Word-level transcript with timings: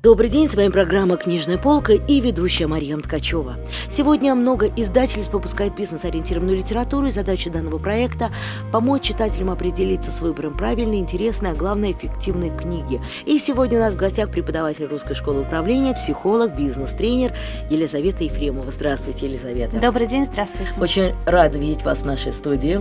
Добрый 0.00 0.28
день, 0.28 0.48
с 0.48 0.54
вами 0.54 0.68
программа 0.68 1.16
«Книжная 1.16 1.58
полка» 1.58 1.92
и 1.92 2.20
ведущая 2.20 2.68
Мария 2.68 2.96
Ткачева. 2.96 3.56
Сегодня 3.90 4.32
много 4.36 4.70
издательств 4.76 5.32
выпускает 5.32 5.74
бизнес-ориентированную 5.74 6.56
литературу, 6.56 7.08
и 7.08 7.10
задача 7.10 7.50
данного 7.50 7.78
проекта– 7.78 8.30
помочь 8.72 9.02
читателям 9.02 9.50
определиться 9.50 10.12
с 10.12 10.20
выбором 10.20 10.56
правильной, 10.56 11.00
интересной, 11.00 11.50
а 11.50 11.54
главное– 11.56 11.90
эффективной 11.92 12.56
книги. 12.56 13.00
И 13.26 13.40
сегодня 13.40 13.78
у 13.78 13.80
нас 13.80 13.94
в 13.94 13.96
гостях 13.96 14.30
преподаватель 14.30 14.84
Русской 14.84 15.14
школы 15.14 15.40
управления, 15.40 15.94
психолог, 15.94 16.56
бизнес-тренер 16.56 17.32
Елизавета 17.68 18.22
Ефремова. 18.22 18.70
Здравствуйте, 18.70 19.26
Елизавета. 19.26 19.80
Добрый 19.80 20.06
день, 20.06 20.26
здравствуйте. 20.26 20.72
Очень 20.80 21.14
рада 21.26 21.58
видеть 21.58 21.82
вас 21.82 22.02
в 22.02 22.06
нашей 22.06 22.32
студии. 22.32 22.80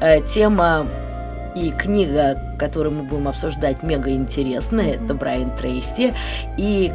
Э, 0.00 0.24
тема 0.24 0.86
и 1.54 1.70
книга, 1.70 2.38
которую 2.58 2.94
мы 2.96 3.02
будем 3.02 3.28
обсуждать, 3.28 3.82
мега 3.82 4.10
интересная. 4.10 4.94
Это 4.94 5.14
Брайан 5.14 5.50
Трейси. 5.56 6.14
И 6.56 6.92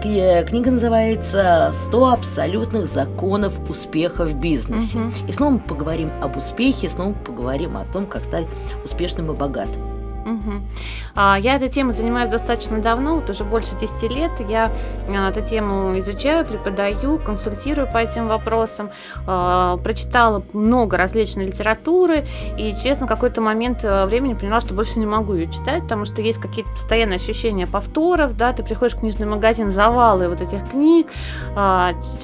книга 0.47 0.71
называется 0.71 1.73
«100 1.91 2.13
абсолютных 2.13 2.87
законов 2.87 3.53
успеха 3.69 4.25
в 4.25 4.35
бизнесе». 4.39 4.99
И 5.27 5.31
снова 5.31 5.53
мы 5.53 5.59
поговорим 5.59 6.09
об 6.21 6.37
успехе, 6.37 6.89
снова 6.89 7.13
поговорим 7.13 7.77
о 7.77 7.85
том, 7.85 8.05
как 8.05 8.23
стать 8.23 8.45
успешным 8.83 9.31
и 9.31 9.35
богатым. 9.35 9.98
Угу. 10.29 11.39
Я 11.39 11.55
этой 11.55 11.69
темой 11.69 11.93
занимаюсь 11.93 12.29
достаточно 12.29 12.79
давно, 12.79 13.15
вот 13.15 13.29
уже 13.29 13.43
больше 13.43 13.75
10 13.75 14.03
лет. 14.11 14.31
Я 14.47 14.71
а, 15.09 15.29
эту 15.29 15.41
тему 15.41 15.97
изучаю, 15.99 16.45
преподаю, 16.45 17.17
консультирую 17.17 17.87
по 17.91 17.97
этим 17.97 18.27
вопросам. 18.27 18.89
А, 19.27 19.77
прочитала 19.77 20.43
много 20.53 20.97
различной 20.97 21.47
литературы 21.47 22.23
и, 22.57 22.75
честно, 22.81 23.07
какой-то 23.07 23.41
момент 23.41 23.79
э, 23.83 24.05
времени 24.05 24.33
поняла, 24.33 24.61
что 24.61 24.73
больше 24.73 24.99
не 24.99 25.05
могу 25.05 25.33
ее 25.33 25.47
читать, 25.47 25.83
потому 25.83 26.05
что 26.05 26.21
есть 26.21 26.39
какие-то 26.39 26.69
постоянные 26.71 27.17
ощущения 27.17 27.65
повторов, 27.67 28.37
да, 28.37 28.53
ты 28.53 28.63
приходишь 28.63 28.95
в 28.95 28.99
книжный 28.99 29.25
магазин, 29.25 29.71
завалы 29.71 30.29
вот 30.29 30.41
этих 30.41 30.69
книг, 30.69 31.07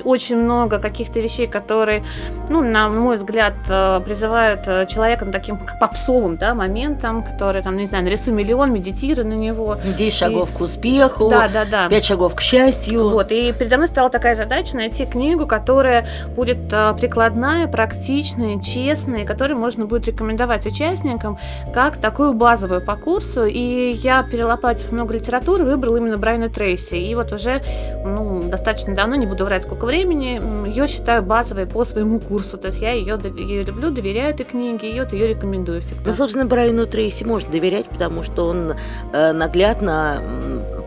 очень 0.03 0.37
много 0.37 0.79
каких-то 0.79 1.19
вещей, 1.19 1.47
которые, 1.47 2.03
ну, 2.49 2.61
на 2.61 2.89
мой 2.89 3.15
взгляд, 3.17 3.53
э, 3.67 4.01
призывают 4.05 4.61
э, 4.67 4.85
человека 4.87 5.25
таким 5.25 5.59
попсовым, 5.79 6.37
да, 6.37 6.53
моментом, 6.53 7.23
который 7.23 7.61
там, 7.61 7.77
не 7.77 7.85
знаю, 7.85 7.94
знаю, 7.95 8.05
нарисуй 8.05 8.33
миллион, 8.33 8.73
медитируй 8.73 9.25
на 9.25 9.33
него. 9.33 9.77
10 9.97 10.13
шагов 10.13 10.51
и... 10.51 10.57
к 10.57 10.61
успеху, 10.61 11.29
да, 11.29 11.47
да, 11.47 11.65
да. 11.65 11.89
5 11.89 12.05
шагов 12.05 12.35
к 12.35 12.41
счастью. 12.41 13.09
Вот, 13.09 13.31
и 13.31 13.53
передо 13.53 13.77
мной 13.77 13.87
стала 13.87 14.09
такая 14.09 14.35
задача 14.35 14.75
найти 14.75 15.05
книгу, 15.05 15.47
которая 15.47 16.07
будет 16.35 16.57
а, 16.71 16.93
прикладная, 16.93 17.67
практичная, 17.67 18.59
честная, 18.59 19.25
которую 19.25 19.59
можно 19.59 19.85
будет 19.85 20.07
рекомендовать 20.07 20.65
участникам 20.65 21.39
как 21.73 21.97
такую 21.97 22.33
базовую 22.33 22.81
по 22.81 22.95
курсу. 22.95 23.45
И 23.45 23.91
я, 23.91 24.23
перелопатив 24.23 24.91
много 24.91 25.13
литературы, 25.13 25.63
выбрала 25.63 25.97
именно 25.97 26.17
Брайана 26.17 26.49
Трейси. 26.49 26.95
И 26.95 27.15
вот 27.15 27.31
уже 27.31 27.61
ну, 28.03 28.43
достаточно 28.43 28.93
давно, 28.93 29.15
не 29.15 29.25
буду 29.25 29.45
врать 29.45 29.63
сколько 29.63 29.85
времени, 29.85 30.41
ее 30.67 30.87
считаю 30.87 31.23
базовой 31.23 31.65
по 31.65 31.85
своему 31.85 32.19
курсу. 32.19 32.57
То 32.57 32.67
есть 32.67 32.81
я 32.81 32.91
ее, 32.91 33.17
ее 33.37 33.63
люблю, 33.63 33.89
доверяю 33.91 34.33
этой 34.33 34.45
книге, 34.45 34.91
и 34.91 34.99
вот 34.99 35.13
ее 35.13 35.27
рекомендую 35.29 35.81
всегда. 35.81 36.01
Ну, 36.05 36.13
собственно, 36.13 36.45
Брайану 36.45 36.85
Трейси 36.85 37.23
можно 37.23 37.51
доверять 37.51 37.74
сказать, 37.75 37.89
потому 37.89 38.23
что 38.23 38.47
он 38.47 38.73
э, 39.13 39.31
наглядно 39.33 40.21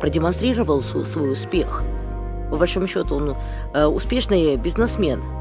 продемонстрировал 0.00 0.80
свой 0.80 1.32
успех. 1.32 1.82
По 2.50 2.56
большому 2.56 2.86
счету, 2.86 3.16
он 3.16 3.34
э, 3.74 3.84
успешный 3.86 4.56
бизнесмен– 4.56 5.22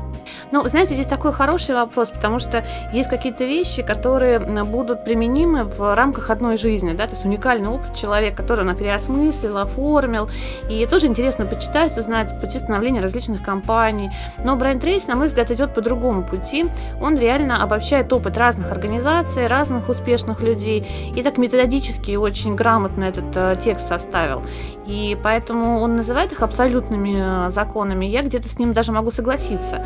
ну, 0.52 0.68
знаете, 0.68 0.94
здесь 0.94 1.08
такой 1.08 1.34
хороший 1.34 1.76
вопрос, 1.76 2.10
потому 2.10 2.40
что 2.40 2.64
есть 2.94 3.10
какие-то 3.10 3.44
вещи, 3.44 3.82
которые 3.84 4.40
будут 4.40 5.04
применимы 5.04 5.64
в 5.64 5.96
рамках 5.96 6.30
одной 6.30 6.58
жизни, 6.58 6.94
да, 6.94 7.08
то 7.08 7.14
есть 7.14 7.26
уникальный 7.26 7.70
опыт 7.70 7.96
человека, 7.96 8.38
который 8.38 8.68
он 8.68 8.76
переосмыслил, 8.76 9.58
оформил, 9.58 10.30
и 10.70 10.86
тоже 10.86 11.08
интересно 11.08 11.46
почитать, 11.46 11.98
узнать 11.98 12.40
пути 12.40 12.60
становления 12.60 13.02
различных 13.02 13.44
компаний. 13.44 14.12
Но 14.44 14.56
Брайан 14.56 14.80
Трейс, 14.80 15.08
на 15.08 15.16
мой 15.16 15.28
взгляд, 15.28 15.52
идет 15.52 15.74
по 15.74 15.82
другому 15.82 16.24
пути. 16.24 16.66
Он 17.02 17.18
реально 17.18 17.62
обобщает 17.64 18.12
опыт 18.14 18.38
разных 18.38 18.72
организаций, 18.72 19.48
разных 19.48 19.90
успешных 19.90 20.42
людей, 20.42 20.86
и 21.16 21.22
так 21.24 21.38
методически 21.38 22.16
очень 22.16 22.56
грамотно 22.56 23.06
этот 23.06 23.26
э, 23.36 23.56
текст 23.64 23.88
составил. 23.88 24.44
И 24.88 25.18
поэтому 25.22 25.82
он 25.82 25.98
называет 25.98 26.32
их 26.32 26.42
абсолютными 26.42 27.16
э, 27.18 27.50
законами. 27.50 28.06
Я 28.06 28.24
где-то 28.24 28.48
с 28.48 28.58
ним 28.58 28.74
даже 28.74 28.92
могу 28.92 29.12
согласиться. 29.12 29.86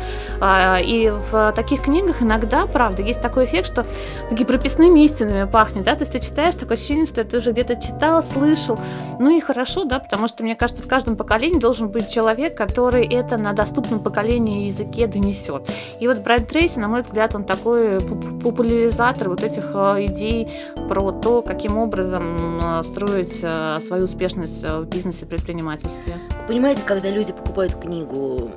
А, 0.54 0.80
и 0.80 1.08
в 1.08 1.52
таких 1.56 1.84
книгах 1.84 2.20
иногда, 2.20 2.66
правда, 2.66 3.00
есть 3.00 3.22
такой 3.22 3.46
эффект, 3.46 3.68
что 3.68 3.86
такие 4.28 4.46
прописными 4.46 5.00
истинами 5.00 5.48
пахнет, 5.50 5.84
да, 5.84 5.94
то 5.94 6.02
есть 6.02 6.12
ты 6.12 6.18
читаешь, 6.18 6.54
такое 6.54 6.76
ощущение, 6.76 7.06
что 7.06 7.24
ты 7.24 7.38
уже 7.38 7.52
где-то 7.52 7.76
читал, 7.76 8.22
слышал. 8.22 8.78
Ну 9.18 9.30
и 9.30 9.40
хорошо, 9.40 9.84
да, 9.84 9.98
потому 9.98 10.28
что, 10.28 10.42
мне 10.42 10.54
кажется, 10.54 10.82
в 10.82 10.88
каждом 10.88 11.16
поколении 11.16 11.58
должен 11.58 11.88
быть 11.88 12.10
человек, 12.10 12.54
который 12.54 13.06
это 13.06 13.38
на 13.38 13.54
доступном 13.54 14.00
поколении 14.00 14.66
языке 14.66 15.06
донесет. 15.06 15.70
И 16.00 16.06
вот 16.06 16.18
Брайан 16.18 16.44
Трейси, 16.44 16.78
на 16.78 16.88
мой 16.88 17.00
взгляд, 17.00 17.34
он 17.34 17.44
такой 17.44 17.98
популяризатор 18.44 19.30
вот 19.30 19.42
этих 19.42 19.70
э, 19.72 20.04
идей 20.04 20.48
про 20.86 21.12
то, 21.12 21.40
каким 21.40 21.78
образом 21.78 22.60
э, 22.62 22.82
строить 22.82 23.36
свою 23.36 24.04
успешность 24.04 24.62
в 24.62 24.84
бизнесе, 24.84 25.24
предпринимательстве. 25.24 26.18
Понимаете, 26.46 26.82
когда 26.84 27.08
люди 27.08 27.32
покупают 27.32 27.74
книгу, 27.76 28.50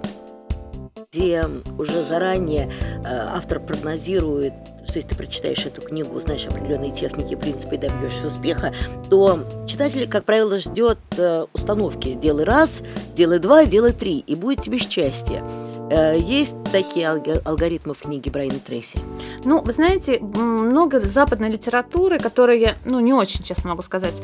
где 1.15 1.45
уже 1.77 2.03
заранее 2.03 2.69
э, 2.69 3.01
автор 3.05 3.59
прогнозирует, 3.59 4.53
что 4.85 4.97
если 4.97 5.09
ты 5.09 5.15
прочитаешь 5.15 5.65
эту 5.65 5.81
книгу, 5.81 6.19
знаешь 6.19 6.45
определенные 6.45 6.91
техники, 6.91 7.35
принципы 7.35 7.75
и 7.75 7.77
добьешься 7.77 8.27
успеха, 8.27 8.73
то 9.09 9.39
читатель, 9.65 10.07
как 10.09 10.25
правило, 10.25 10.59
ждет 10.59 10.97
э, 11.17 11.45
установки 11.53 12.09
«сделай 12.09 12.43
раз», 12.43 12.83
«сделай 13.13 13.39
два», 13.39 13.63
«сделай 13.63 13.93
три», 13.93 14.19
и 14.19 14.35
будет 14.35 14.61
тебе 14.61 14.77
счастье. 14.77 15.41
Э, 15.89 16.17
есть 16.17 16.55
такие 16.71 17.07
алгоритмы 17.07 17.93
в 17.93 17.99
книге 17.99 18.31
Брайана 18.31 18.59
Трейси? 18.59 18.97
Ну, 19.43 19.61
вы 19.61 19.71
знаете, 19.73 20.19
много 20.19 20.99
западной 20.99 21.49
литературы, 21.49 22.17
которую 22.17 22.59
я, 22.59 22.75
ну, 22.85 22.99
не 22.99 23.13
очень, 23.13 23.43
честно 23.43 23.69
могу 23.69 23.83
сказать, 23.83 24.15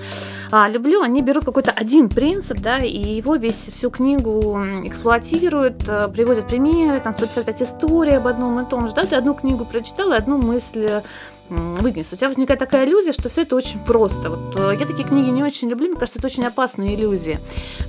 а, 0.51 0.67
люблю. 0.67 1.01
Они 1.01 1.21
берут 1.21 1.45
какой-то 1.45 1.71
один 1.71 2.09
принцип, 2.09 2.59
да, 2.59 2.79
и 2.79 2.97
его 2.97 3.35
весь 3.35 3.69
всю 3.71 3.91
книгу 3.91 4.59
эксплуатируют, 4.83 5.87
э, 5.87 6.07
приводят 6.11 6.47
примеры, 6.47 6.99
там 6.99 7.13
155 7.13 7.61
историй 7.61 8.17
об 8.17 8.27
одном 8.27 8.59
и 8.59 8.65
том 8.65 8.87
же, 8.87 8.95
да, 8.95 9.05
ты 9.05 9.15
одну 9.15 9.33
книгу 9.35 9.63
прочитал, 9.65 10.13
и 10.13 10.15
одну 10.15 10.37
мысль 10.37 11.01
вынес. 11.51 12.07
У 12.11 12.15
тебя 12.15 12.29
возникает 12.29 12.59
такая 12.59 12.85
иллюзия, 12.85 13.11
что 13.11 13.29
все 13.29 13.41
это 13.41 13.55
очень 13.55 13.79
просто. 13.79 14.29
Вот 14.29 14.55
э, 14.55 14.77
я 14.79 14.85
такие 14.85 15.07
книги 15.07 15.29
не 15.29 15.43
очень 15.43 15.69
люблю, 15.69 15.89
мне 15.89 15.97
кажется, 15.97 16.19
это 16.19 16.27
очень 16.27 16.45
опасная 16.45 16.95
иллюзия. 16.95 17.39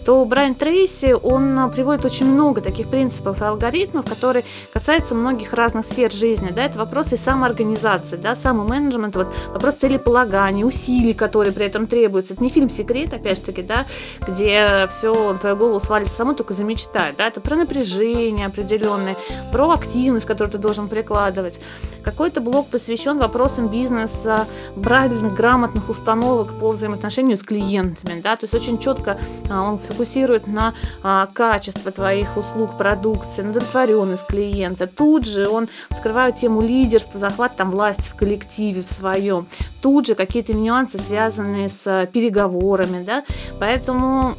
То 0.05 0.25
Брайан 0.25 0.55
Трейси, 0.55 1.15
он 1.23 1.59
э, 1.59 1.69
приводит 1.71 2.05
очень 2.05 2.27
много 2.27 2.61
таких 2.61 2.89
принципов 2.89 3.41
и 3.41 3.45
алгоритмов, 3.45 4.09
которые 4.09 4.45
касаются 4.73 5.15
многих 5.15 5.53
разных 5.53 5.87
сфер 5.87 6.11
жизни. 6.13 6.51
Да, 6.51 6.65
это 6.65 6.79
вопросы 6.79 7.17
самоорганизации, 7.17 8.17
да, 8.17 8.35
самоменеджмент, 8.35 9.15
вот, 9.15 9.29
вопрос 9.53 9.77
целеполагания, 9.77 10.65
усилий, 10.65 11.15
которые 11.15 11.53
при 11.53 11.67
этом 11.67 11.87
требуются. 11.87 12.35
Это 12.35 12.43
не 12.43 12.51
фильм 12.51 12.71
«Секрет», 12.71 13.13
опять 13.13 13.39
же 13.39 13.45
таки, 13.45 13.63
да, 13.63 13.87
где 14.27 14.89
все 14.99 15.33
на 15.33 15.39
твою 15.39 15.57
голову 15.57 15.81
свалится 15.81 16.17
само, 16.17 16.35
только 16.35 16.55
замечтать. 16.55 17.17
Да, 17.17 17.29
это 17.29 17.41
про 17.41 17.57
напряжение 17.57 18.47
определенное, 18.47 19.17
про 19.53 19.71
активность, 19.71 20.27
которую 20.27 20.53
ты 20.53 20.59
должен 20.59 20.89
прикладывать. 20.89 21.61
Какой-то 22.03 22.41
блок 22.41 22.69
посвящен 22.69 23.19
вопросам 23.19 23.69
бизнеса, 23.69 24.47
правильных, 24.83 25.35
грамотных 25.35 25.89
установок 25.89 26.53
по 26.59 26.71
взаимоотношению 26.71 27.37
с 27.37 27.43
клиентами. 27.43 28.21
Да? 28.21 28.37
То 28.37 28.45
есть 28.45 28.55
очень 28.55 28.79
четко 28.79 29.19
а, 29.51 29.63
он 29.63 29.79
фокусирует 29.79 30.47
на 30.47 30.75
а, 31.03 31.29
качество 31.33 31.91
твоих 31.91 32.37
услуг, 32.37 32.77
продукции, 32.77 33.43
на 33.43 33.51
удовлетворенность 33.51 34.27
клиента. 34.27 34.87
Тут 34.87 35.27
же 35.27 35.49
он 35.49 35.69
вскрывает 35.91 36.39
тему 36.39 36.63
лидерства, 36.63 37.21
захват 37.21 37.57
там 37.57 37.71
власти 37.71 38.03
в 38.03 38.15
коллективе 38.15 38.85
в 38.89 38.93
своем. 38.93 39.47
Тут 39.81 40.07
же 40.07 40.15
какие-то 40.15 40.53
нюансы, 40.53 40.99
связанные 40.99 41.69
с 41.69 42.09
переговорами. 42.13 43.05
Да? 43.05 43.25
Поэтому 43.59 44.35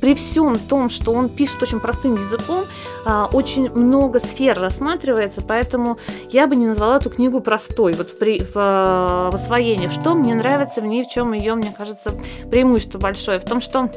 при 0.00 0.14
всем 0.14 0.56
том, 0.56 0.90
что 0.90 1.12
он 1.12 1.28
пишет 1.28 1.62
очень 1.62 1.80
простым 1.80 2.14
языком, 2.14 2.64
а, 3.04 3.28
очень 3.32 3.70
много 3.70 4.20
сфер 4.20 4.58
рассматривается, 4.58 5.42
поэтому 5.46 5.98
я 6.30 6.46
бы 6.46 6.56
не 6.56 6.66
назвала 6.66 6.96
эту 6.96 7.10
книгу 7.10 7.40
простой 7.40 7.92
вот 7.94 8.18
при, 8.18 8.38
в, 8.38 8.54
в 8.54 9.34
освоении. 9.34 9.88
Что 9.88 10.14
мне 10.14 10.34
нравится 10.34 10.80
в 10.80 10.86
ней, 10.86 11.04
в 11.04 11.08
чем 11.08 11.32
ее, 11.32 11.54
мне 11.54 11.74
кажется, 11.76 12.12
преимущество 12.50 12.98
большое? 12.98 13.38
В 13.40 13.44
том, 13.44 13.60
что 13.60 13.90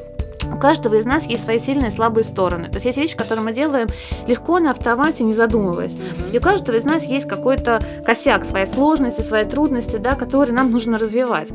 у 0.52 0.58
каждого 0.58 0.96
из 0.96 1.06
нас 1.06 1.26
есть 1.26 1.44
свои 1.44 1.60
сильные 1.60 1.92
и 1.92 1.94
слабые 1.94 2.24
стороны. 2.24 2.70
То 2.70 2.76
есть 2.76 2.86
есть 2.86 2.98
вещи, 2.98 3.18
которые 3.18 3.44
мы 3.44 3.54
делаем 3.54 3.88
легко 4.28 4.60
на 4.60 4.72
автомате, 4.72 5.24
не 5.24 5.34
задумываясь. 5.34 5.96
И 6.32 6.38
у 6.38 6.42
каждого 6.42 6.78
из 6.78 6.84
нас 6.84 7.04
есть 7.04 7.28
какой-то 7.28 7.80
косяк, 8.06 8.46
своей 8.46 8.66
сложности, 8.66 9.22
свои 9.22 9.44
трудности, 9.44 9.98
да, 9.98 10.14
которые 10.14 10.56
нам 10.56 10.72
нужно 10.72 10.98
развивать. 10.98 11.50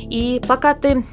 И 0.00 0.40
пока 0.46 0.74
ты 0.74 1.04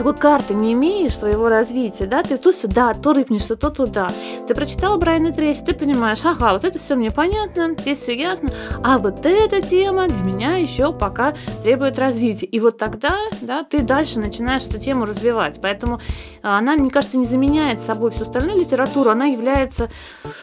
такой 0.00 0.14
карты 0.14 0.54
не 0.54 0.72
имеешь 0.72 1.12
своего 1.12 1.50
развития, 1.50 2.06
да, 2.06 2.22
ты 2.22 2.38
то 2.38 2.54
сюда, 2.54 2.94
то 2.94 3.12
рыпнешься, 3.12 3.54
то 3.54 3.68
туда. 3.68 4.08
Ты 4.48 4.54
прочитал 4.54 4.96
Брайана 4.96 5.30
Трейси, 5.30 5.60
ты 5.60 5.74
понимаешь, 5.74 6.20
ага, 6.24 6.54
вот 6.54 6.64
это 6.64 6.78
все 6.78 6.94
мне 6.94 7.10
понятно, 7.10 7.74
здесь 7.76 7.98
все 7.98 8.16
ясно, 8.16 8.48
а 8.82 8.96
вот 8.96 9.26
эта 9.26 9.60
тема 9.60 10.08
для 10.08 10.22
меня 10.22 10.52
еще 10.52 10.94
пока 10.94 11.34
требует 11.62 11.98
развития. 11.98 12.46
И 12.46 12.60
вот 12.60 12.78
тогда, 12.78 13.14
да, 13.42 13.62
ты 13.62 13.82
дальше 13.82 14.20
начинаешь 14.20 14.62
эту 14.62 14.78
тему 14.78 15.04
развивать. 15.04 15.60
Поэтому 15.60 16.00
она, 16.42 16.74
мне 16.74 16.90
кажется, 16.90 17.18
не 17.18 17.26
заменяет 17.26 17.82
собой 17.82 18.10
всю 18.10 18.24
остальную 18.24 18.58
литературу, 18.58 19.10
она 19.10 19.26
является, 19.26 19.90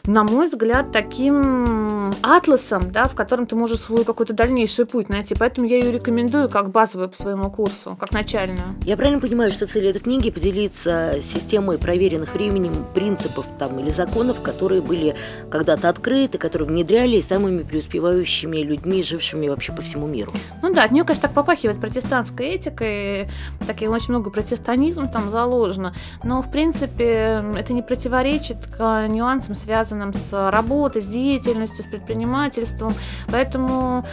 на 0.05 0.23
мой 0.23 0.47
взгляд, 0.47 0.91
таким 0.91 2.11
атласом, 2.21 2.91
да, 2.91 3.05
в 3.05 3.15
котором 3.15 3.47
ты 3.47 3.55
можешь 3.55 3.79
свой 3.79 4.03
какой-то 4.05 4.33
дальнейший 4.33 4.85
путь 4.85 5.09
найти. 5.09 5.35
Поэтому 5.37 5.67
я 5.67 5.77
ее 5.77 5.91
рекомендую 5.91 6.49
как 6.49 6.69
базовую 6.71 7.09
по 7.09 7.17
своему 7.17 7.49
курсу, 7.49 7.97
как 7.99 8.11
начальную. 8.11 8.75
Я 8.85 8.97
правильно 8.97 9.19
понимаю, 9.19 9.51
что 9.51 9.67
цель 9.67 9.87
этой 9.87 9.99
книги 9.99 10.29
поделиться 10.29 11.15
системой 11.21 11.77
проверенных 11.77 12.33
временем 12.33 12.73
принципов 12.93 13.45
там, 13.59 13.79
или 13.79 13.89
законов, 13.89 14.41
которые 14.41 14.81
были 14.81 15.15
когда-то 15.49 15.89
открыты, 15.89 16.37
которые 16.37 16.67
внедрялись 16.69 17.27
самыми 17.27 17.63
преуспевающими 17.63 18.57
людьми, 18.57 19.03
жившими 19.03 19.47
вообще 19.47 19.71
по 19.71 19.81
всему 19.81 20.07
миру. 20.07 20.31
Ну 20.61 20.73
да, 20.73 20.83
от 20.83 20.91
нее, 20.91 21.03
конечно, 21.03 21.23
так 21.23 21.33
попахивает 21.33 21.79
протестантской 21.79 22.55
этикой, 22.55 23.27
такие 23.65 23.89
очень 23.89 24.09
много 24.09 24.29
протестанизма 24.29 25.07
там 25.07 25.31
заложено, 25.31 25.86
но, 26.23 26.41
в 26.41 26.49
принципе, 26.49 27.43
это 27.55 27.73
не 27.73 27.81
противоречит 27.81 28.57
к 28.67 29.07
нюансам, 29.07 29.55
связанным 29.55 30.13
с 30.13 30.51
работой, 30.51 31.01
с 31.01 31.07
деятельностью, 31.07 31.85
с 31.85 31.89
предпринимательством, 31.89 32.93
поэтому 33.31 34.05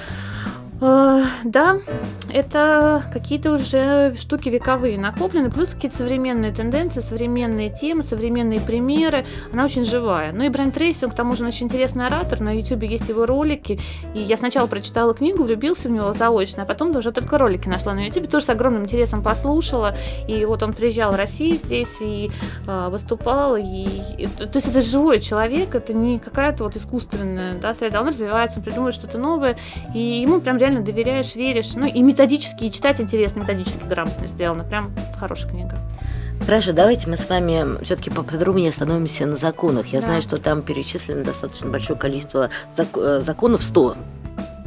Э, 0.45 0.54
да, 0.81 1.79
это 2.33 3.05
какие-то 3.13 3.53
уже 3.53 4.17
штуки 4.17 4.49
вековые 4.49 4.99
накоплены, 4.99 5.51
плюс 5.51 5.71
какие-то 5.71 5.99
современные 5.99 6.53
тенденции, 6.53 7.01
современные 7.01 7.71
темы, 7.71 8.03
современные 8.03 8.61
примеры. 8.61 9.25
Она 9.53 9.65
очень 9.65 9.85
живая. 9.85 10.33
Ну 10.33 10.43
и 10.45 10.49
Брайан 10.49 10.73
Трейси, 10.73 11.05
он 11.05 11.13
к 11.13 11.15
тому 11.15 11.35
же 11.35 11.47
очень 11.47 11.67
интересный 11.67 12.07
оратор. 12.07 12.41
На 12.41 12.51
YouTube 12.51 12.83
есть 12.83 13.09
его 13.09 13.25
ролики. 13.25 13.79
И 14.15 14.21
я 14.21 14.37
сначала 14.37 14.67
прочитала 14.67 15.15
книгу, 15.15 15.45
влюбился 15.45 15.89
в 15.89 15.93
него 15.93 16.13
заочно, 16.13 16.65
а 16.65 16.67
потом 16.67 16.95
уже 16.97 17.13
только 17.13 17.39
ролики 17.39 17.69
нашла 17.69 17.95
на 17.95 18.07
YouTube. 18.07 18.29
Тоже 18.29 18.47
с 18.47 18.49
огромным 18.49 18.83
интересом 18.83 19.23
послушала. 19.23 19.95
И 20.27 20.45
вот 20.45 20.63
он 20.63 20.73
приезжал 20.73 21.13
в 21.13 21.17
Россию 21.17 21.57
здесь 21.57 21.97
и 22.01 22.31
э, 22.67 22.89
выступал. 22.91 23.57
И, 23.57 23.63
и, 24.19 24.27
то 24.27 24.51
есть 24.55 24.69
это 24.69 24.81
живой 24.81 25.21
человек, 25.21 25.75
это 25.75 25.93
не 25.93 26.19
какая-то 26.19 26.65
вот 26.65 26.77
искусственная 26.77 27.55
да, 27.55 27.75
среда. 27.75 28.01
Он 28.01 28.09
развивается, 28.09 28.59
он 28.59 28.65
придумывает 28.65 28.97
что-то 28.97 29.19
новое. 29.19 29.57
И 29.95 30.01
ему 30.01 30.41
прям 30.41 30.59
реально 30.65 30.81
доверяешь, 30.81 31.35
веришь. 31.35 31.73
Ну 31.75 31.87
и 31.87 32.03
методически, 32.03 32.65
и 32.65 32.73
читать 32.73 33.01
интересно, 33.01 33.41
методически 33.41 33.85
грамотно 33.87 34.27
сделано. 34.27 34.65
Прям 34.65 34.95
хорошая 35.19 35.51
книга. 35.51 35.77
Хорошо, 36.45 36.73
давайте 36.73 37.09
мы 37.09 37.17
с 37.17 37.29
вами 37.29 37.83
все-таки 37.85 38.11
поподробнее 38.11 38.71
остановимся 38.71 39.27
на 39.27 39.37
законах. 39.37 39.87
Я 39.89 40.01
да. 40.01 40.07
знаю, 40.07 40.23
что 40.23 40.37
там 40.37 40.63
перечислено 40.63 41.23
достаточно 41.23 41.71
большое 41.71 41.99
количество 41.99 42.51
зак- 42.77 42.99
э, 43.01 43.21
законов, 43.21 43.63
100 43.63 43.97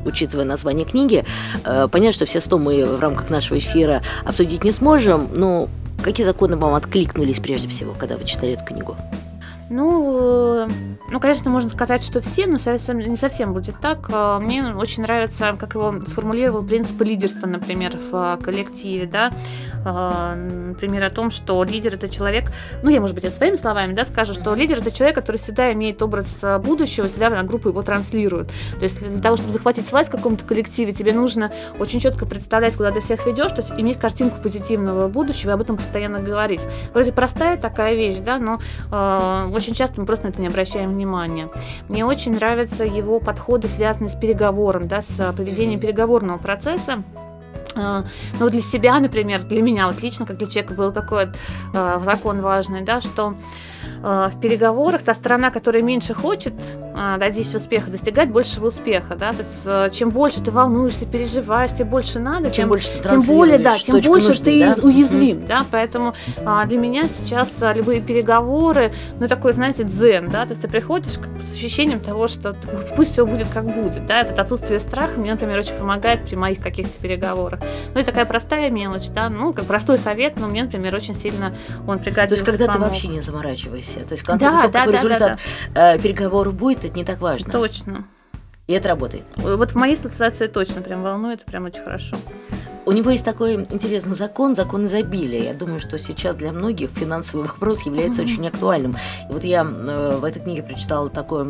учитывая 0.05 0.45
название 0.45 0.85
книги. 0.85 1.25
Э, 1.65 1.87
понятно, 1.91 2.13
что 2.13 2.25
все 2.25 2.39
100 2.39 2.59
мы 2.59 2.85
в 2.85 2.99
рамках 2.99 3.29
нашего 3.29 3.57
эфира 3.57 4.01
обсудить 4.23 4.63
не 4.63 4.71
сможем, 4.71 5.27
но 5.33 5.67
какие 6.01 6.25
законы 6.25 6.55
вам 6.55 6.75
откликнулись 6.75 7.39
прежде 7.39 7.67
всего, 7.67 7.93
когда 7.93 8.15
вы 8.17 8.23
читали 8.23 8.53
эту 8.53 8.63
книгу? 8.63 8.95
Ну, 9.69 10.65
э, 10.65 10.69
ну, 11.09 11.19
конечно, 11.21 11.49
можно 11.49 11.69
сказать, 11.69 12.03
что 12.03 12.19
все, 12.21 12.47
но 12.47 12.59
совсем, 12.59 12.99
не 12.99 13.15
совсем 13.15 13.53
будет 13.53 13.79
так. 13.79 14.09
Э, 14.09 14.39
мне 14.39 14.63
очень 14.75 15.03
нравится, 15.03 15.55
как 15.57 15.75
его 15.75 16.01
сформулировал 16.05 16.63
принцип 16.63 17.01
лидерства, 17.01 17.47
например, 17.47 17.97
в 18.11 18.37
коллективе, 18.43 19.05
да. 19.05 19.31
Э, 19.85 20.35
например, 20.69 21.05
о 21.05 21.09
том, 21.09 21.31
что 21.31 21.63
лидер 21.63 21.95
это 21.95 22.09
человек, 22.09 22.51
ну, 22.83 22.89
я, 22.89 22.99
может 22.99 23.15
быть, 23.15 23.23
это 23.23 23.35
своими 23.35 23.55
словами, 23.55 23.93
да, 23.93 24.03
скажу, 24.03 24.33
что 24.33 24.53
лидер 24.53 24.79
это 24.79 24.91
человек, 24.91 25.15
который 25.15 25.37
всегда 25.37 25.71
имеет 25.71 26.01
образ 26.01 26.43
будущего, 26.59 27.07
всегда 27.07 27.29
на 27.29 27.43
группу 27.43 27.69
его 27.69 27.81
транслирует. 27.83 28.47
То 28.77 28.83
есть 28.83 28.99
для 28.99 29.21
того, 29.21 29.37
чтобы 29.37 29.53
захватить 29.53 29.89
власть 29.89 30.09
в 30.09 30.11
каком-то 30.11 30.43
коллективе, 30.43 30.91
тебе 30.91 31.13
нужно 31.13 31.51
очень 31.79 32.01
четко 32.01 32.25
представлять, 32.25 32.75
куда 32.75 32.91
ты 32.91 32.99
всех 32.99 33.25
ведешь, 33.25 33.51
то 33.51 33.61
есть 33.61 33.71
иметь 33.77 33.97
картинку 33.97 34.41
позитивного 34.41 35.07
будущего 35.07 35.51
и 35.51 35.53
об 35.53 35.61
этом 35.61 35.77
постоянно 35.77 36.19
говорить. 36.19 36.61
Вроде 36.93 37.13
простая 37.13 37.57
такая 37.57 37.95
вещь, 37.95 38.17
да, 38.17 38.39
но 38.39 38.59
очень 39.53 39.73
часто 39.73 40.01
мы 40.01 40.05
просто 40.05 40.25
на 40.25 40.29
это 40.31 40.41
не 40.41 40.47
обращаем 40.47 40.96
внимания. 40.97 41.49
Мне 41.87 42.05
очень 42.05 42.33
нравятся 42.33 42.83
его 42.83 43.19
подходы, 43.19 43.67
связанные 43.67 44.09
с 44.09 44.15
переговором, 44.15 44.87
да, 44.87 45.01
с 45.01 45.33
проведением 45.33 45.79
переговорного 45.79 46.37
процесса. 46.37 47.03
А, 47.75 48.03
ну, 48.39 48.49
для 48.49 48.61
себя, 48.61 48.99
например, 48.99 49.43
для 49.43 49.61
меня, 49.61 49.87
вот 49.87 50.01
лично, 50.01 50.25
как 50.25 50.37
для 50.37 50.47
человека, 50.47 50.73
был 50.73 50.91
такой 50.91 51.27
э, 51.73 51.99
закон 52.03 52.41
важный, 52.41 52.81
да, 52.81 53.01
что 53.01 53.35
Э, 54.03 54.29
в 54.33 54.39
переговорах 54.39 55.03
та 55.03 55.13
сторона, 55.13 55.49
которая 55.49 55.81
меньше 55.81 56.13
хочет 56.13 56.53
э, 56.97 57.17
достичь 57.19 57.53
успеха, 57.53 57.91
достигать 57.91 58.29
большего 58.29 58.67
успеха, 58.67 59.15
да, 59.15 59.31
то 59.31 59.39
есть 59.39 59.51
э, 59.65 59.89
чем 59.91 60.09
больше 60.09 60.41
ты 60.41 60.51
волнуешься, 60.51 61.05
переживаешь, 61.05 61.71
тем 61.77 61.89
больше 61.89 62.19
надо, 62.19 62.45
чем 62.47 62.53
тем, 62.53 62.69
больше 62.69 63.01
тем 63.01 63.21
более, 63.21 63.59
да, 63.59 63.77
тем 63.77 64.01
больше 64.01 64.29
нужды, 64.29 64.43
ты 64.43 64.75
да? 64.75 64.81
уязвим, 64.81 65.37
mm-hmm. 65.37 65.47
да, 65.47 65.65
поэтому 65.69 66.13
для 66.37 66.77
меня 66.77 67.05
сейчас 67.07 67.55
любые 67.75 68.01
переговоры, 68.01 68.91
ну 69.19 69.27
такой, 69.27 69.53
знаете, 69.53 69.83
дзен, 69.83 70.29
да, 70.29 70.45
то 70.45 70.51
есть 70.51 70.61
ты 70.61 70.67
приходишь 70.67 71.13
с 71.13 71.55
ощущением 71.55 71.99
того, 71.99 72.27
что 72.27 72.55
пусть 72.95 73.13
все 73.13 73.25
будет 73.25 73.47
как 73.49 73.65
будет, 73.65 74.05
да, 74.05 74.21
это 74.21 74.41
отсутствие 74.41 74.79
страха 74.79 75.19
мне, 75.19 75.31
например, 75.31 75.59
очень 75.59 75.75
помогает 75.75 76.23
при 76.23 76.35
моих 76.35 76.59
каких-то 76.59 76.97
переговорах. 77.01 77.59
Ну, 77.93 77.99
это 77.99 78.11
такая 78.11 78.25
простая 78.25 78.69
мелочь, 78.69 79.07
да, 79.09 79.29
ну, 79.29 79.53
как 79.53 79.65
простой 79.65 79.97
совет, 79.97 80.39
но 80.39 80.47
мне, 80.47 80.63
например, 80.63 80.95
очень 80.95 81.15
сильно 81.15 81.53
он 81.85 81.99
пригодился. 81.99 82.43
То 82.43 82.51
есть, 82.51 82.59
когда 82.59 82.73
помог. 82.73 82.89
ты 82.89 82.93
вообще 82.93 83.07
не 83.09 83.21
заморачиваешься. 83.21 83.99
То 83.99 84.13
есть, 84.13 84.23
в 84.23 84.25
конце 84.25 84.45
да, 84.45 84.51
концов, 84.51 84.71
да, 84.71 84.79
какой 84.79 84.93
да, 84.93 84.97
результат 84.97 85.19
да, 85.19 85.37
да. 85.73 85.95
Э, 85.95 85.99
переговоров 85.99 86.53
будет, 86.55 86.85
это 86.87 86.97
не 86.97 87.05
так 87.05 87.19
важно. 87.19 87.51
Точно. 87.51 88.05
И 88.67 88.73
это 88.73 88.89
работает. 88.89 89.23
Вот 89.37 89.71
в 89.71 89.75
моей 89.75 89.95
ситуации 89.95 90.47
точно 90.47 90.81
прям 90.81 91.01
волнует, 91.01 91.45
прям 91.45 91.65
очень 91.65 91.81
хорошо. 91.83 92.17
У 92.85 92.91
него 92.91 93.11
есть 93.11 93.25
такой 93.25 93.55
интересный 93.55 94.15
закон, 94.15 94.55
закон 94.55 94.85
изобилия. 94.85 95.43
Я 95.43 95.53
думаю, 95.53 95.79
что 95.79 95.97
сейчас 95.99 96.37
для 96.37 96.51
многих 96.51 96.89
финансовый 96.89 97.45
вопрос 97.45 97.81
является 97.81 98.21
mm-hmm. 98.21 98.33
очень 98.33 98.47
актуальным. 98.47 98.97
И 99.29 99.33
вот 99.33 99.43
я 99.43 99.63
э, 99.63 100.17
в 100.17 100.23
этой 100.23 100.41
книге 100.41 100.63
прочитала 100.63 101.09
такой 101.09 101.45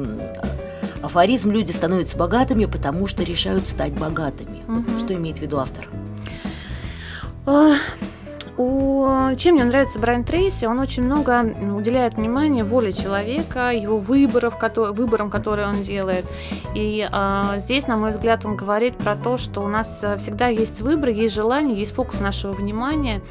афоризм 1.04 1.52
«Люди 1.52 1.72
становятся 1.72 2.18
богатыми, 2.18 2.66
потому 2.66 3.06
что 3.06 3.24
решают 3.24 3.68
стать 3.68 3.94
богатыми». 3.94 4.64
Mm-hmm. 4.68 5.00
Что 5.00 5.14
имеет 5.14 5.38
в 5.38 5.42
виду 5.42 5.60
автор? 5.60 5.88
У... 8.58 9.06
Чем 9.38 9.56
мне 9.56 9.66
нравится 9.66 10.00
Брайан 10.00 10.24
Трейси, 10.24 10.66
он 10.66 10.80
очень 10.80 11.04
много 11.04 11.42
уделяет 11.76 12.16
внимания 12.16 12.64
воле 12.64 12.92
человека, 12.92 13.72
его 13.72 14.00
выборов, 14.00 14.58
которые, 14.58 14.94
выборам, 14.94 15.30
которые 15.30 15.68
он 15.68 15.84
делает. 15.84 16.26
И 16.74 17.08
а, 17.12 17.60
здесь, 17.60 17.86
на 17.88 17.98
мой 17.98 18.12
взгляд, 18.12 18.46
он 18.46 18.56
говорит 18.56 18.98
про 18.98 19.16
то, 19.16 19.38
что 19.38 19.62
у 19.62 19.68
нас 19.68 20.00
э, 20.02 20.18
всегда 20.18 20.48
есть 20.48 20.82
выбор, 20.82 21.10
есть 21.10 21.36
желание, 21.36 21.76
есть 21.76 21.94
фокус 21.94 22.20
нашего 22.20 22.52
внимания. 22.52 23.22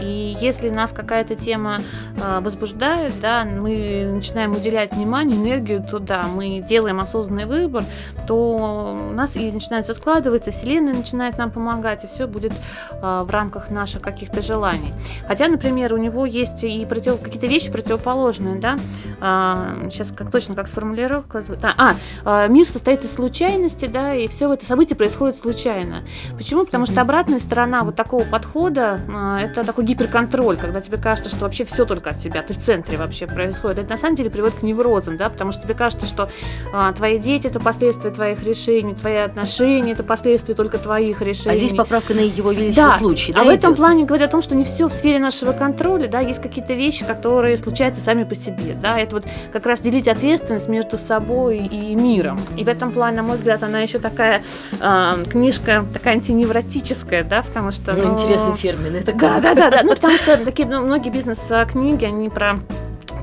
И 0.00 0.36
если 0.40 0.70
нас 0.70 0.92
какая-то 0.92 1.34
тема 1.34 1.80
а, 2.22 2.40
возбуждает, 2.40 3.12
да, 3.20 3.44
мы 3.44 4.10
начинаем 4.12 4.52
уделять 4.52 4.94
внимание, 4.94 5.36
энергию 5.36 5.82
туда, 5.82 6.24
мы 6.24 6.60
делаем 6.60 7.00
осознанный 7.00 7.46
выбор, 7.46 7.84
то 8.26 9.06
у 9.10 9.12
нас 9.12 9.36
и 9.36 9.50
начинает 9.50 9.84
все 9.84 9.94
складываться, 9.94 10.50
Вселенная 10.50 10.94
начинает 10.94 11.38
нам 11.38 11.50
помогать, 11.50 12.04
и 12.04 12.06
все 12.06 12.26
будет 12.26 12.52
а, 13.00 13.24
в 13.24 13.30
рамках 13.30 13.70
наших 13.70 14.00
каких-то 14.02 14.42
желаний. 14.42 14.92
Хотя, 15.26 15.48
например, 15.48 15.92
у 15.94 15.96
него 15.96 16.26
есть 16.26 16.64
и 16.64 16.84
против... 16.86 17.20
какие-то 17.20 17.46
вещи 17.46 17.70
противоположные, 17.70 18.58
да. 18.60 18.76
А, 19.20 19.88
сейчас 19.90 20.12
как 20.12 20.30
точно 20.30 20.54
как 20.54 20.68
сформулировка. 20.68 21.44
А, 21.62 21.94
а, 22.24 22.46
мир 22.48 22.66
состоит 22.66 23.04
из 23.04 23.12
случайности, 23.12 23.86
да, 23.86 24.14
и 24.14 24.28
все 24.28 24.52
это 24.52 24.66
событие 24.66 24.96
происходит 24.96 25.36
случайно. 25.36 26.02
Почему? 26.36 26.64
Потому 26.64 26.86
что 26.86 27.00
обратная 27.00 27.40
сторона 27.40 27.84
вот 27.84 27.96
такого 27.96 28.24
подхода 28.24 29.00
а, 29.12 29.38
это 29.40 29.64
такой 29.64 29.81
гиперконтроль, 29.82 30.56
когда 30.56 30.80
тебе 30.80 30.96
кажется, 30.96 31.30
что 31.30 31.40
вообще 31.40 31.64
все 31.64 31.84
только 31.84 32.10
от 32.10 32.20
тебя, 32.20 32.42
ты 32.42 32.54
в 32.54 32.58
центре 32.58 32.96
вообще 32.96 33.26
происходит. 33.26 33.78
Это 33.78 33.90
на 33.90 33.98
самом 33.98 34.16
деле 34.16 34.30
приводит 34.30 34.58
к 34.58 34.62
неврозам, 34.62 35.16
да, 35.16 35.28
потому 35.28 35.52
что 35.52 35.62
тебе 35.62 35.74
кажется, 35.74 36.06
что 36.06 36.28
а, 36.72 36.92
твои 36.92 37.18
дети 37.18 37.46
это 37.46 37.60
последствия 37.60 38.10
твоих 38.10 38.42
решений, 38.44 38.94
твои 38.94 39.16
отношения 39.16 39.92
это 39.92 40.02
последствия 40.02 40.54
только 40.54 40.78
твоих 40.78 41.20
решений. 41.20 41.54
А 41.54 41.56
здесь 41.56 41.72
поправка 41.72 42.14
на 42.14 42.20
его 42.20 42.52
величество 42.52 42.90
да. 42.90 42.96
случай, 42.96 43.32
да? 43.32 43.42
А 43.42 43.44
в 43.44 43.48
этом 43.48 43.74
плане 43.74 44.04
говорят 44.04 44.30
о 44.30 44.32
том, 44.32 44.42
что 44.42 44.54
не 44.54 44.64
все 44.64 44.88
в 44.88 44.92
сфере 44.92 45.18
нашего 45.18 45.52
контроля, 45.52 46.08
да, 46.08 46.20
есть 46.20 46.40
какие-то 46.40 46.74
вещи, 46.74 47.04
которые 47.04 47.58
случаются 47.58 48.02
сами 48.02 48.24
по 48.24 48.34
себе, 48.34 48.76
да, 48.80 48.98
это 48.98 49.16
вот 49.16 49.24
как 49.52 49.66
раз 49.66 49.80
делить 49.80 50.08
ответственность 50.08 50.68
между 50.68 50.98
собой 50.98 51.58
и 51.58 51.94
миром. 51.94 52.40
И 52.56 52.64
в 52.64 52.68
этом 52.68 52.90
плане, 52.90 53.18
на 53.18 53.22
мой 53.22 53.36
взгляд, 53.36 53.62
она 53.62 53.80
еще 53.80 53.98
такая 53.98 54.42
э, 54.80 55.24
книжка 55.30 55.84
такая 55.92 56.14
антиневротическая, 56.14 57.24
да, 57.24 57.42
потому 57.42 57.70
что... 57.70 57.92
Ну, 57.92 58.08
ну 58.08 58.14
интересный 58.14 58.54
термин, 58.54 58.96
это 58.96 59.12
как? 59.12 59.42
Да, 59.42 59.54
да, 59.54 59.70
да, 59.70 59.70
да, 59.72 59.82
ну, 59.82 59.94
потому 59.94 60.14
что 60.14 60.36
такие 60.44 60.68
ну, 60.68 60.82
многие 60.82 61.10
бизнес-книги, 61.10 62.04
они 62.04 62.28
про 62.28 62.58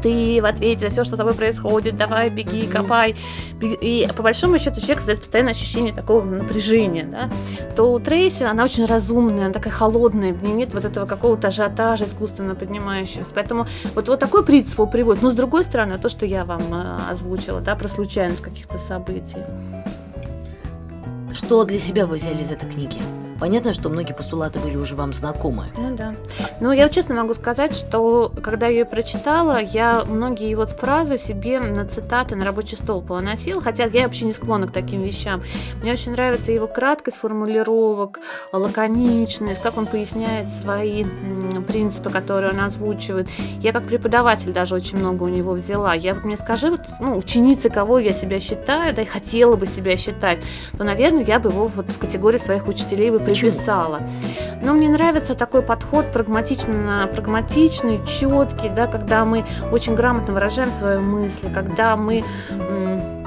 ты 0.02 0.40
в 0.42 0.46
ответе 0.46 0.88
за 0.88 0.90
все, 0.92 1.04
что 1.04 1.16
с 1.16 1.18
тобой 1.18 1.34
происходит, 1.34 1.98
давай, 1.98 2.30
беги, 2.30 2.68
копай. 2.68 3.16
И 3.62 4.08
по 4.16 4.24
большому 4.24 4.58
счету 4.58 4.80
человек 4.80 5.00
создает 5.00 5.20
постоянное 5.20 5.52
ощущение 5.52 5.94
такого 5.94 6.24
напряжения, 6.24 7.04
да. 7.04 7.30
То 7.76 7.92
у 7.92 8.00
Трейси 8.00 8.44
она 8.44 8.64
очень 8.64 8.86
разумная, 8.86 9.46
она 9.46 9.54
такая 9.54 9.74
холодная, 9.74 10.34
в 10.34 10.42
ней 10.42 10.54
нет 10.54 10.74
вот 10.74 10.86
этого 10.86 11.06
какого-то 11.06 11.50
ажиотажа 11.50 12.06
искусственно 12.06 12.56
поднимающегося. 12.56 13.30
Поэтому 13.34 13.68
вот, 13.94 14.08
вот 14.08 14.20
такой 14.20 14.46
принцип 14.46 14.76
его 14.76 14.88
приводит. 14.88 15.22
Но 15.22 15.32
с 15.32 15.36
другой 15.36 15.64
стороны, 15.64 15.98
то, 15.98 16.10
что 16.10 16.26
я 16.26 16.46
вам 16.46 16.62
э, 16.72 16.98
озвучила, 17.12 17.60
да, 17.60 17.76
про 17.76 17.90
случайность 17.90 18.42
каких-то 18.42 18.78
событий. 18.78 19.44
Что 21.34 21.64
для 21.66 21.80
себя 21.80 22.06
вы 22.06 22.16
взяли 22.16 22.42
из 22.42 22.52
этой 22.52 22.70
книги? 22.70 22.98
Понятно, 23.40 23.74
что 23.74 23.90
многие 23.90 24.14
постулаты 24.14 24.60
были 24.60 24.76
уже 24.76 24.96
вам 24.96 25.14
знакомы. 25.14 25.66
Ну 25.78 25.96
да. 25.96 26.14
Ну, 26.60 26.72
я 26.72 26.90
честно 26.90 27.16
могу 27.16 27.34
сказать, 27.34 27.74
что 27.74 28.32
когда 28.44 28.68
я 28.68 28.80
ее 28.80 28.86
прочитала, 28.86 29.62
я 29.62 30.04
многие 30.06 30.54
вот 30.56 30.72
фразы 30.72 31.18
себе 31.18 31.60
на 31.60 31.86
цитаты 31.86 32.36
на 32.36 32.44
рабочий 32.44 32.76
стол 32.76 33.02
поносила, 33.02 33.62
хотя 33.62 33.86
я 33.86 34.04
вообще 34.04 34.26
не 34.26 34.34
склонна 34.34 34.68
к 34.68 34.72
таким 34.72 35.02
вещам. 35.02 35.42
Мне 35.82 35.94
очень 35.94 36.12
нравится 36.12 36.52
его 36.52 36.68
краткость 36.68 37.18
формулировок, 37.18 38.20
лаконичность, 38.52 39.62
как 39.62 39.78
он 39.78 39.86
поясняет 39.86 40.54
свои 40.54 41.06
принципы, 41.68 42.10
которые 42.10 42.52
он 42.52 42.60
озвучивает. 42.60 43.28
Я 43.62 43.72
как 43.72 43.84
преподаватель 43.84 44.52
даже 44.52 44.76
очень 44.76 44.98
много 44.98 45.24
у 45.24 45.30
него 45.30 45.54
взяла. 45.54 45.94
Я 45.94 46.14
мне 46.16 46.36
скажи, 46.36 46.72
вот, 46.72 46.82
ну, 47.00 47.18
ученицы, 47.18 47.70
кого 47.70 48.00
я 48.00 48.12
себя 48.12 48.40
считаю, 48.40 48.94
да, 48.94 49.02
и 49.02 49.06
хотела 49.06 49.56
бы 49.56 49.66
себя 49.68 49.96
считать, 49.96 50.40
то, 50.78 50.84
наверное, 50.84 51.24
я 51.24 51.40
бы 51.40 51.50
его 51.50 51.68
вот 51.68 51.90
в 51.90 51.98
категории 51.98 52.38
своих 52.38 52.68
учителей 52.68 53.12
бы 53.12 53.20
приписала. 53.34 54.02
Но 54.62 54.74
мне 54.74 54.90
нравится 54.90 55.36
такой 55.36 55.62
подход 55.62 56.12
прагматично, 56.12 57.10
прагматичный, 57.14 58.02
четкий, 58.06 58.70
да, 58.70 58.88
когда 58.88 59.26
мы 59.26 59.46
очень 59.72 59.96
грамотно 59.96 60.34
выражаем 60.34 60.72
свои 60.72 60.98
мысли, 60.98 61.50
когда 61.54 61.96
мы 61.96 62.24
э, 62.50 63.20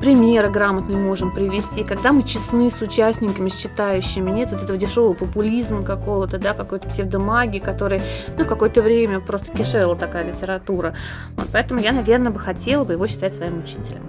примеры 0.00 0.50
грамотные 0.50 0.98
можем 0.98 1.30
привести, 1.32 1.84
когда 1.84 2.12
мы 2.12 2.22
честны 2.24 2.70
с 2.70 2.80
участниками, 2.80 3.48
с 3.48 3.54
читающими, 3.54 4.30
нет 4.30 4.50
вот 4.50 4.62
этого 4.62 4.78
дешевого 4.78 5.14
популизма 5.14 5.82
какого-то, 5.84 6.38
да, 6.38 6.54
какой-то 6.54 6.88
псевдомагии, 6.88 7.58
который, 7.58 8.00
ну, 8.36 8.44
в 8.44 8.48
какое-то 8.48 8.82
время 8.82 9.20
просто 9.20 9.52
кишела 9.56 9.94
такая 9.94 10.24
литература. 10.24 10.94
Вот, 11.36 11.46
поэтому 11.52 11.80
я, 11.80 11.92
наверное, 11.92 12.32
бы 12.32 12.40
хотела 12.40 12.84
бы 12.84 12.94
его 12.94 13.06
считать 13.06 13.36
своим 13.36 13.60
учителем. 13.60 14.02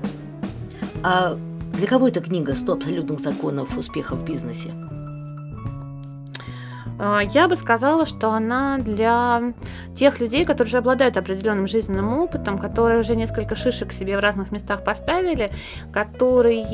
А 1.04 1.36
для 1.80 1.88
кого 1.88 2.10
эта 2.10 2.20
книга 2.20 2.52
«100 2.52 2.74
абсолютных 2.74 3.22
законов 3.22 3.78
успеха 3.78 4.14
в 4.14 4.26
бизнесе»? 4.26 4.74
А, 7.00 7.22
я 7.22 7.48
бы 7.48 7.56
сказала, 7.56 8.06
что 8.06 8.32
она 8.32 8.78
для 8.78 9.54
тех 9.96 10.20
людей, 10.20 10.44
которые 10.44 10.68
уже 10.68 10.78
обладают 10.78 11.18
определенным 11.18 11.68
жизненным 11.68 12.14
опытом, 12.20 12.58
которые 12.58 13.00
уже 13.00 13.16
несколько 13.16 13.56
шишек 13.56 13.94
себе 13.94 14.18
в 14.18 14.20
разных 14.20 14.52
местах 14.52 14.84
поставили, 14.84 15.52
которые 15.94 16.66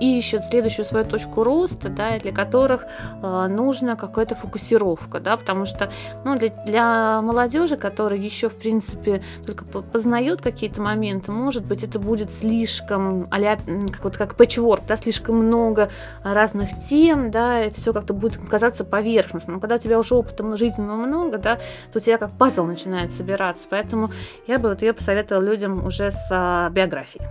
ищут 0.00 0.44
следующую 0.50 0.84
свою 0.84 1.04
точку 1.04 1.42
роста, 1.42 1.88
да, 1.88 2.16
и 2.16 2.20
для 2.20 2.32
которых 2.32 2.84
э, 3.22 3.46
нужна 3.48 3.96
какая-то 3.96 4.34
фокусировка, 4.36 5.20
да, 5.20 5.36
потому 5.36 5.66
что 5.66 5.90
ну, 6.24 6.36
для, 6.36 6.48
для 6.64 7.22
молодежи, 7.22 7.76
которая 7.76 8.18
еще, 8.18 8.48
в 8.48 8.58
принципе, 8.58 9.22
только 9.44 9.64
познает 9.64 10.40
какие-то 10.40 10.80
моменты, 10.80 11.32
может 11.32 11.66
быть, 11.66 11.82
это 11.82 11.98
будет 11.98 12.32
слишком, 12.32 13.26
а 13.30 13.40
как, 13.40 14.04
вот, 14.04 14.16
как 14.16 14.36
пэтчворк, 14.36 14.86
да, 14.86 14.96
слишком 14.96 15.36
много 15.36 15.90
разных 16.22 16.70
тем, 16.88 17.30
да, 17.30 17.64
и 17.64 17.70
все 17.70 17.92
как-то 17.92 18.14
будет 18.14 18.38
казаться 18.48 18.84
поверхностным. 18.84 19.56
Но 19.56 19.60
когда 19.72 19.76
у 19.76 19.78
тебя 19.78 19.98
уже 19.98 20.14
опыта 20.14 20.56
жизненного 20.56 20.96
много, 20.96 21.38
да, 21.38 21.56
то 21.92 21.98
у 21.98 22.00
тебя 22.00 22.18
как 22.18 22.32
пазл 22.32 22.64
начинает 22.64 23.12
собираться. 23.12 23.66
Поэтому 23.70 24.10
я 24.46 24.58
бы 24.58 24.68
вот 24.68 24.82
ее 24.82 24.92
посоветовала 24.92 25.42
людям 25.42 25.86
уже 25.86 26.10
с 26.10 26.28
а, 26.30 26.68
биографией. 26.70 27.24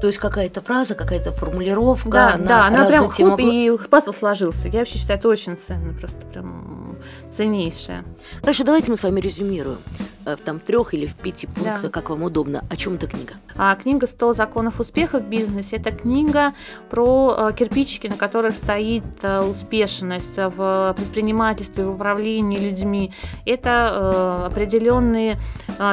То 0.00 0.06
есть 0.08 0.18
какая-то 0.18 0.60
фраза, 0.60 0.94
какая-то 0.94 1.32
формулировка. 1.32 2.10
Да, 2.10 2.36
на 2.36 2.44
да, 2.44 2.66
она 2.66 2.86
прям 2.86 3.08
хоп, 3.08 3.38
и 3.38 3.72
пазл 3.90 4.12
сложился. 4.12 4.68
Я 4.68 4.80
вообще 4.80 4.98
считаю, 4.98 5.18
это 5.18 5.28
очень 5.28 5.56
ценно, 5.56 5.92
просто 5.94 6.18
прям 6.32 6.81
ценнейшее. 7.30 8.04
Хорошо, 8.40 8.64
давайте 8.64 8.90
мы 8.90 8.96
с 8.96 9.02
вами 9.02 9.20
резюмируем. 9.20 9.78
Э, 10.24 10.36
в 10.36 10.40
там 10.40 10.60
трех 10.60 10.94
или 10.94 11.06
в 11.06 11.16
пяти 11.16 11.46
пунктах, 11.46 11.82
да. 11.82 11.88
как 11.88 12.10
вам 12.10 12.22
удобно. 12.22 12.64
О 12.70 12.76
чем 12.76 12.94
эта 12.94 13.06
книга? 13.06 13.34
А, 13.56 13.74
книга 13.74 14.06
«100 14.06 14.34
законов 14.34 14.80
успеха 14.80 15.18
в 15.18 15.28
бизнесе»– 15.28 15.76
это 15.84 15.90
книга 15.90 16.54
про 16.90 17.34
э, 17.36 17.52
кирпичики, 17.54 18.06
на 18.06 18.16
которых 18.16 18.54
стоит 18.54 19.04
э, 19.22 19.40
успешность 19.40 20.36
в 20.36 20.94
предпринимательстве, 20.96 21.84
в 21.84 21.94
управлении 21.94 22.58
людьми. 22.58 23.12
Это 23.46 24.46
определенные 24.46 25.38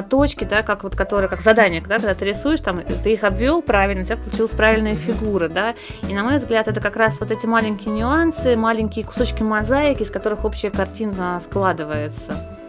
точки, 0.10 0.44
да, 0.44 0.64
как 0.64 0.84
вот, 0.84 0.96
которые, 0.96 1.30
как 1.30 1.42
задание, 1.42 1.82
да, 1.82 1.98
когда 1.98 2.14
ты 2.14 2.26
рисуешь, 2.26 2.60
там, 2.62 2.82
ты 3.04 3.14
их 3.14 3.24
обвел 3.24 3.62
правильно, 3.62 4.04
у 4.04 4.06
тебя 4.06 4.18
получилась 4.18 4.52
правильная 4.52 4.96
фигура, 4.96 5.48
да, 5.48 5.76
и 6.08 6.14
на 6.14 6.24
мой 6.24 6.38
взгляд, 6.38 6.68
это 6.68 6.80
как 6.80 6.96
раз 6.96 7.20
вот 7.20 7.32
эти 7.32 7.46
маленькие 7.46 7.94
нюансы, 7.94 8.56
маленькие 8.56 9.06
кусочки 9.06 9.42
мозаики, 9.42 10.04
из 10.04 10.12
которых 10.12 10.46
общая 10.46 10.70
картина 10.70 10.99
складывается. 11.42 12.60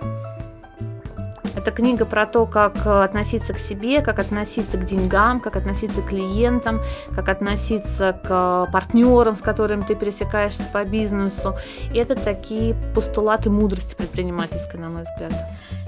Это 1.56 1.72
книга 1.72 2.06
про 2.06 2.26
то, 2.26 2.46
как 2.46 2.86
э, 2.86 3.02
относиться 3.02 3.52
к 3.52 3.58
себе, 3.58 4.00
как 4.00 4.18
относиться 4.18 4.78
к 4.78 4.86
деньгам, 4.86 5.40
как 5.40 5.56
относиться 5.56 6.00
к 6.00 6.08
клиентам, 6.08 6.80
как 7.14 7.28
относиться 7.28 8.12
к 8.12 8.66
э, 8.68 8.72
партнерам, 8.72 9.36
с 9.36 9.40
которыми 9.40 9.82
ты 9.82 9.94
пересекаешься 9.94 10.62
по 10.72 10.84
бизнесу. 10.84 11.56
И 11.92 11.98
это 11.98 12.14
такие 12.14 12.74
постулаты 12.94 13.50
мудрости 13.50 13.94
предпринимательской, 13.94 14.80
на 14.80 14.88
мой 14.88 15.02
взгляд. 15.02 15.34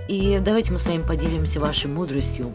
И 0.09 0.39
давайте 0.45 0.73
мы 0.73 0.79
с 0.79 0.85
вами 0.85 1.03
поделимся 1.03 1.59
вашей 1.59 1.89
мудростью. 1.89 2.53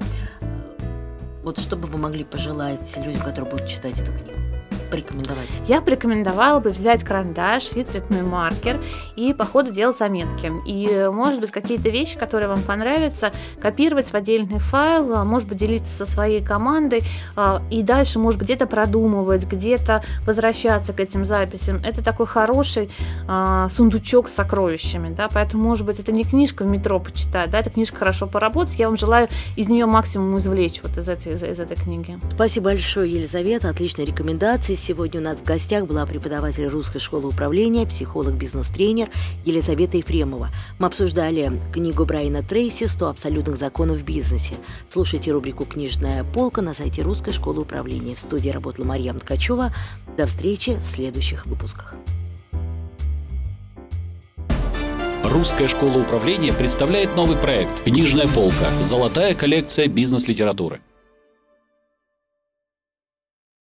Вот 1.44 1.60
что 1.60 1.75
бы 1.75 1.88
вы 1.88 1.98
могли 1.98 2.24
пожелать 2.24 2.94
людям, 2.98 3.22
которые 3.22 3.50
будут 3.50 3.67
читать 3.67 4.00
эту 4.00 4.12
книгу? 4.12 4.47
Порекомендовать? 4.88 5.48
Я 5.67 5.82
порекомендовала 5.82 6.60
бы 6.60 6.70
взять 6.70 7.03
карандаш 7.03 7.72
и 7.75 7.84
цветной 7.84 8.24
маркер 8.24 8.82
и 9.15 9.34
по 9.34 9.46
ходу 9.46 9.72
делать 9.72 9.98
заметки. 9.98 10.51
И, 10.65 11.10
может 11.12 11.39
быть, 11.39 11.51
какие-то 11.51 11.89
вещи, 11.89 12.17
которые 12.17 12.48
вам 12.48 12.62
понравятся, 12.62 13.32
копировать 13.62 14.08
в 14.08 14.13
отдельный 14.15 14.60
файл, 14.60 15.13
а, 15.13 15.24
может 15.24 15.48
быть, 15.48 15.58
делиться 15.58 15.91
со 15.91 16.06
своей 16.06 16.44
командой 16.44 17.03
а, 17.36 17.62
и 17.70 17.84
дальше, 17.84 18.20
может 18.20 18.39
быть, 18.39 18.48
где-то 18.48 18.67
продумывать, 18.67 19.46
где-то 19.46 20.03
возвращаться 20.25 20.94
к 20.94 21.00
этим 21.00 21.25
записям. 21.25 21.79
Это 21.84 22.03
такой 22.03 22.27
хороший 22.27 22.89
а, 23.27 23.70
сундучок 23.75 24.29
с 24.29 24.34
сокровищами, 24.34 25.13
да, 25.13 25.27
поэтому, 25.32 25.63
может 25.63 25.86
быть, 25.86 26.00
это 26.00 26.12
не 26.12 26.24
книжка 26.24 26.63
в 26.63 26.67
метро 26.67 27.00
почитать, 27.00 27.50
да, 27.50 27.60
это 27.60 27.70
книжка 27.70 27.98
хорошо 27.98 28.27
поработать. 28.27 28.75
Я 28.79 28.88
вам 28.88 28.98
желаю 28.98 29.27
из 29.56 29.67
нее 29.67 29.86
максимум 29.86 30.38
извлечь 30.38 30.82
вот 30.84 30.98
из 30.98 31.10
этой, 31.10 31.34
из, 31.34 31.44
из 31.44 31.60
этой 31.60 31.75
книги. 31.75 32.17
Спасибо 32.32 32.65
большое, 32.65 33.12
Елизавета, 33.12 33.70
отличные 33.70 34.06
рекомендации. 34.06 34.75
Сегодня 34.77 35.19
у 35.19 35.24
нас 35.24 35.39
в 35.39 35.43
гостях 35.43 35.86
была 35.86 36.05
преподаватель 36.05 36.67
Русской 36.67 37.00
школы 37.00 37.29
управления, 37.29 37.86
психолог, 37.86 38.36
бизнес-тренер 38.36 39.10
Елизавета 39.43 39.98
Ефремова. 39.98 40.50
Мы 40.79 40.88
обсуждали 40.88 41.51
книгу 41.74 42.05
Брайана 42.05 42.43
Трейси 42.43 42.84
«100 42.84 43.10
абсолютных 43.10 43.57
законов 43.57 43.98
в 43.98 44.05
бизнесе». 44.05 44.53
Слушайте 44.89 45.31
рубрику 45.31 45.65
«Книжная 45.65 46.24
полка» 46.24 46.62
на 46.62 46.74
сайте 46.74 47.01
Русской 47.01 47.34
школы 47.34 47.62
управления. 47.62 48.15
В 48.15 48.19
студии 48.19 48.50
работала 48.50 48.86
Марьям 48.86 49.19
Ткачева. 49.19 49.74
До 50.15 50.27
встречи 50.27 50.75
в 50.75 50.86
следующих 50.86 51.48
выпусках. 51.48 51.96
Русская 55.24 55.67
школа 55.67 55.98
управления 55.98 56.53
представляет 56.53 57.15
новый 57.15 57.36
проект 57.36 57.84
«Книжная 57.84 58.27
полка. 58.27 58.67
Золотая 58.81 59.36
коллекция 59.36 59.88
бизнес-литературы». 59.88 60.79